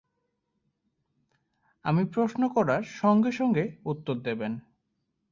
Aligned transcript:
আমি 1.85 2.03
প্রশ্ন 2.05 2.41
করার 2.47 2.83
সঙ্গে-সঙ্গে 3.01 3.63
উত্তর 3.85 4.15
দেবেন। 4.19 4.53